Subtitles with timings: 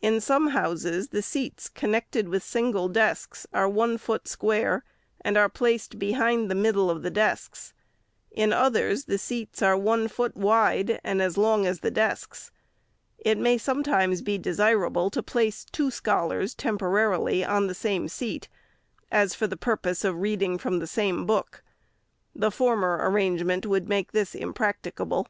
[0.00, 4.84] In some houses, the seats con nected with single desks are one foot square,
[5.20, 7.74] and are placed behind the middle of the desks;
[8.30, 12.50] in others the seats are one foot wide and as long as the desks.
[13.18, 18.48] It may sometimes be desirable to place two scholars temporarily on the same seat,
[19.12, 21.62] as for the purpose of reading from the same book.
[22.34, 25.26] The former arrangement would make this impracticable.